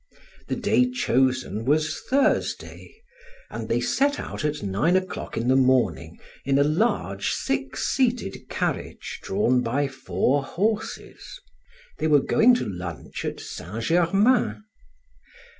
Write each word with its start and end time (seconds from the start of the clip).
The 0.47 0.55
day 0.55 0.89
chosen 0.89 1.63
was 1.63 2.01
Thursday, 2.09 3.03
and 3.51 3.69
they 3.69 3.79
set 3.79 4.19
out 4.19 4.43
at 4.43 4.63
nine 4.63 4.95
o'clock 4.95 5.37
in 5.37 5.47
the 5.47 5.55
morning 5.55 6.19
in 6.43 6.57
a 6.57 6.63
large 6.63 7.29
six 7.29 7.89
seated 7.93 8.49
carriage 8.49 9.19
drawn 9.21 9.61
by 9.61 9.87
four 9.87 10.43
horses. 10.43 11.23
They 11.99 12.07
were 12.07 12.19
going 12.23 12.55
to 12.55 12.65
lunch 12.67 13.23
at 13.25 13.39
Saint 13.39 13.83
Germain. 13.83 14.63